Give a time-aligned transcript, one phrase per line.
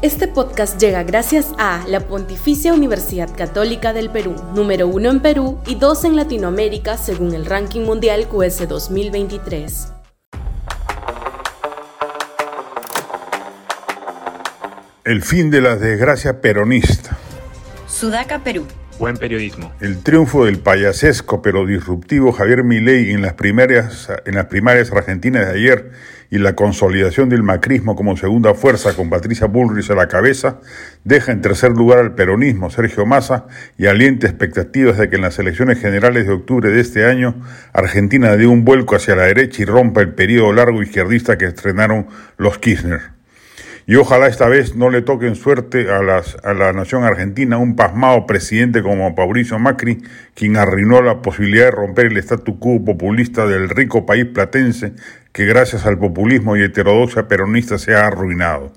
[0.00, 5.58] Este podcast llega gracias a la Pontificia Universidad Católica del Perú, número uno en Perú
[5.66, 9.92] y dos en Latinoamérica según el ranking mundial QS 2023.
[15.02, 17.18] El fin de la desgracia peronista.
[17.88, 18.66] Sudaca, Perú.
[18.98, 19.72] Buen periodismo.
[19.80, 25.46] El triunfo del payasesco pero disruptivo Javier Milei en las primarias, en las primarias argentinas
[25.46, 25.92] de ayer
[26.30, 30.60] y la consolidación del macrismo como segunda fuerza con Patricia Bullrich a la cabeza
[31.04, 33.46] deja en tercer lugar al peronismo Sergio Massa
[33.78, 37.40] y alienta expectativas de que en las elecciones generales de octubre de este año
[37.72, 42.08] Argentina dé un vuelco hacia la derecha y rompa el periodo largo izquierdista que estrenaron
[42.36, 43.17] los Kirchner.
[43.90, 48.26] Y ojalá esta vez no le toquen suerte a, a la nación argentina un pasmado
[48.26, 49.96] presidente como Mauricio Macri,
[50.34, 54.92] quien arruinó la posibilidad de romper el statu quo populista del rico país platense
[55.32, 58.74] que gracias al populismo y heterodoxia peronista se ha arruinado.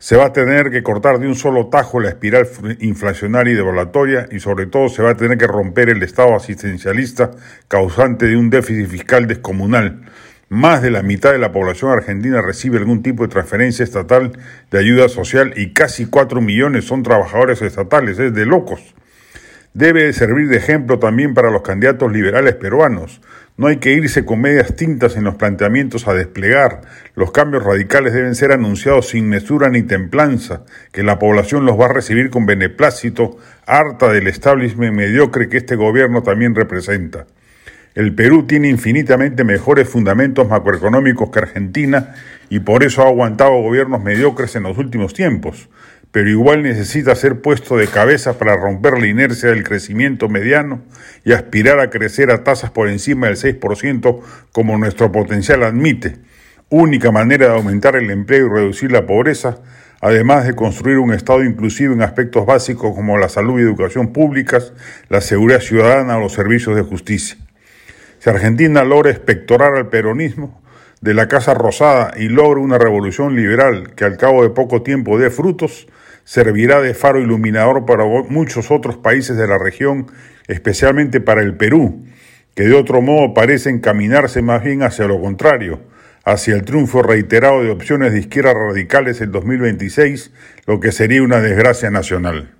[0.00, 2.48] Se va a tener que cortar de un solo tajo la espiral
[2.80, 7.30] inflacionaria y devaluatoria y sobre todo se va a tener que romper el Estado asistencialista
[7.68, 10.00] causante de un déficit fiscal descomunal
[10.48, 14.32] más de la mitad de la población argentina recibe algún tipo de transferencia estatal
[14.70, 18.94] de ayuda social y casi 4 millones son trabajadores estatales, es de locos.
[19.74, 23.20] Debe servir de ejemplo también para los candidatos liberales peruanos.
[23.58, 26.80] No hay que irse con medias tintas en los planteamientos a desplegar.
[27.14, 31.86] Los cambios radicales deben ser anunciados sin mesura ni templanza, que la población los va
[31.86, 37.26] a recibir con beneplácito, harta del establishment mediocre que este gobierno también representa.
[37.94, 42.14] El Perú tiene infinitamente mejores fundamentos macroeconómicos que Argentina
[42.50, 45.68] y por eso ha aguantado gobiernos mediocres en los últimos tiempos,
[46.12, 50.82] pero igual necesita ser puesto de cabeza para romper la inercia del crecimiento mediano
[51.24, 54.20] y aspirar a crecer a tasas por encima del 6%
[54.52, 56.16] como nuestro potencial admite,
[56.68, 59.58] única manera de aumentar el empleo y reducir la pobreza,
[60.00, 64.72] además de construir un Estado inclusivo en aspectos básicos como la salud y educación públicas,
[65.08, 67.36] la seguridad ciudadana o los servicios de justicia.
[68.18, 70.60] Si Argentina logra espectorar al peronismo
[71.00, 75.18] de la Casa Rosada y logra una revolución liberal que al cabo de poco tiempo
[75.18, 75.86] dé frutos,
[76.24, 80.10] servirá de faro iluminador para muchos otros países de la región,
[80.48, 82.04] especialmente para el Perú,
[82.56, 85.80] que de otro modo parece encaminarse más bien hacia lo contrario,
[86.24, 90.32] hacia el triunfo reiterado de opciones de izquierda radicales en 2026,
[90.66, 92.57] lo que sería una desgracia nacional.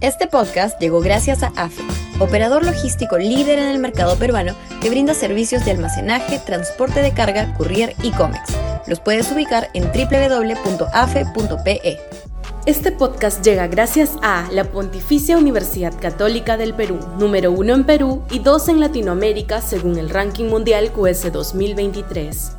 [0.00, 1.82] Este podcast llegó gracias a AFE,
[2.20, 7.52] operador logístico líder en el mercado peruano que brinda servicios de almacenaje, transporte de carga,
[7.54, 8.56] courier y cómics.
[8.86, 11.18] Los puedes ubicar en www.afe.pe.
[12.64, 18.22] Este podcast llega gracias a la Pontificia Universidad Católica del Perú, número uno en Perú
[18.30, 22.57] y dos en Latinoamérica según el ranking mundial QS 2023.